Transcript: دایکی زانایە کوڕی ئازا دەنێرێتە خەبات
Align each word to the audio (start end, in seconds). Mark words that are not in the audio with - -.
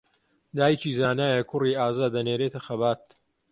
دایکی 0.57 0.91
زانایە 0.99 1.41
کوڕی 1.49 1.73
ئازا 1.81 2.07
دەنێرێتە 2.15 2.59
خەبات 2.67 3.01